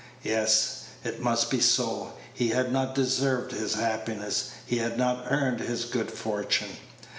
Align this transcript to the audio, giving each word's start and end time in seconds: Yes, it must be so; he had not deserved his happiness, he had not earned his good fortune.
Yes, 0.23 0.85
it 1.03 1.21
must 1.21 1.51
be 1.51 1.59
so; 1.59 2.13
he 2.33 2.47
had 2.49 2.71
not 2.71 2.95
deserved 2.95 3.51
his 3.51 3.75
happiness, 3.75 4.49
he 4.65 4.77
had 4.79 4.97
not 4.97 5.27
earned 5.29 5.59
his 5.59 5.85
good 5.85 6.09
fortune. 6.09 6.69